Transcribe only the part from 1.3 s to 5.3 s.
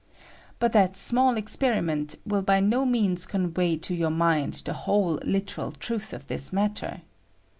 experiment will by no means convey to your mind the whole